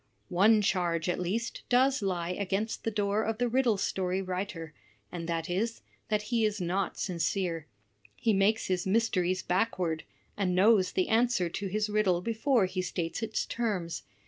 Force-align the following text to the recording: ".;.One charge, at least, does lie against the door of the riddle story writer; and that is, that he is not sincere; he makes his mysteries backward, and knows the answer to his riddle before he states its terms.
".;.One 0.29 0.63
charge, 0.63 1.07
at 1.07 1.19
least, 1.19 1.61
does 1.69 2.01
lie 2.01 2.31
against 2.31 2.83
the 2.83 2.89
door 2.89 3.21
of 3.23 3.37
the 3.37 3.47
riddle 3.47 3.77
story 3.77 4.19
writer; 4.19 4.73
and 5.11 5.29
that 5.29 5.47
is, 5.47 5.83
that 6.09 6.23
he 6.33 6.43
is 6.43 6.59
not 6.59 6.97
sincere; 6.97 7.67
he 8.15 8.33
makes 8.33 8.65
his 8.65 8.87
mysteries 8.87 9.43
backward, 9.43 10.03
and 10.35 10.55
knows 10.55 10.93
the 10.93 11.07
answer 11.09 11.49
to 11.49 11.67
his 11.67 11.87
riddle 11.87 12.19
before 12.21 12.65
he 12.65 12.81
states 12.81 13.21
its 13.21 13.45
terms. 13.45 14.01